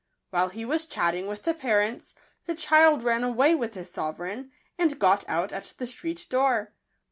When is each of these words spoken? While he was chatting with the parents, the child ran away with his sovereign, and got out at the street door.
While 0.31 0.49
he 0.49 0.65
was 0.65 0.85
chatting 0.87 1.27
with 1.27 1.43
the 1.43 1.53
parents, 1.53 2.15
the 2.47 2.55
child 2.55 3.03
ran 3.03 3.23
away 3.23 3.53
with 3.53 3.75
his 3.75 3.91
sovereign, 3.91 4.51
and 4.75 4.97
got 4.97 5.23
out 5.29 5.53
at 5.53 5.75
the 5.77 5.85
street 5.85 6.25
door. 6.27 6.73